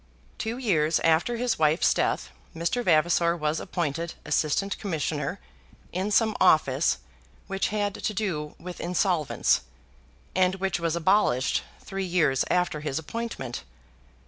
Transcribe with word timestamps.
Two 0.39 0.57
years 0.57 0.99
after 1.01 1.37
his 1.37 1.59
wife's 1.59 1.93
death 1.93 2.31
Mr. 2.55 2.83
Vavasor 2.83 3.37
was 3.37 3.59
appointed 3.59 4.15
assistant 4.25 4.79
commissioner 4.79 5.39
in 5.93 6.09
some 6.09 6.35
office 6.41 6.97
which 7.45 7.67
had 7.67 7.93
to 7.93 8.11
do 8.15 8.55
with 8.59 8.81
insolvents, 8.81 9.61
and 10.35 10.55
which 10.55 10.79
was 10.79 10.95
abolished 10.95 11.61
three 11.81 12.03
years 12.03 12.43
after 12.49 12.79
his 12.79 12.97
appointment. 12.97 13.61